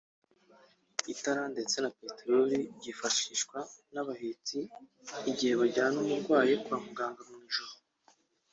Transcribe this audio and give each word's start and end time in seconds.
itara 1.13 1.41
ndetse 1.53 1.75
na 1.83 1.89
peterori 1.97 2.57
byifashishwa 2.77 3.57
n’abahetsi 3.93 4.57
igihe 5.29 5.53
bajyanye 5.59 5.97
umurwayi 6.03 6.53
kwa 6.63 6.77
muganga 6.85 7.21
mu 7.29 7.37
ijoro 7.47 7.73